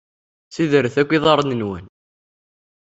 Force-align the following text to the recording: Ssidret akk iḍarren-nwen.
Ssidret 0.47 0.95
akk 1.01 1.11
iḍarren-nwen. 1.17 1.85